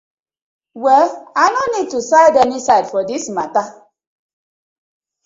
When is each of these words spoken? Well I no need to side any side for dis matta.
Well 0.73 1.31
I 1.35 1.49
no 1.51 1.79
need 1.83 1.91
to 1.91 2.01
side 2.01 2.35
any 2.37 2.59
side 2.59 2.89
for 2.89 3.05
dis 3.05 3.29
matta. 3.29 3.65